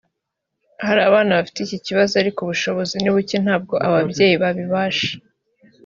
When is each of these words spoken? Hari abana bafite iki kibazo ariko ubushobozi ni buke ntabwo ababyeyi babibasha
Hari 0.85 0.99
abana 1.09 1.31
bafite 1.37 1.57
iki 1.63 1.77
kibazo 1.85 2.13
ariko 2.21 2.39
ubushobozi 2.41 2.93
ni 2.99 3.09
buke 3.13 3.35
ntabwo 3.45 3.75
ababyeyi 3.87 4.35
babibasha 4.43 5.11